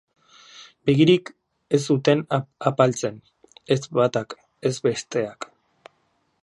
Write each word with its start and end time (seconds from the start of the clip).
Begirik 0.89 1.29
ez 1.77 1.79
zuten 1.95 2.23
apaltzen, 2.71 3.21
ez 3.77 3.81
batak 3.99 4.37
ez 4.71 4.75
besteak. 4.89 5.51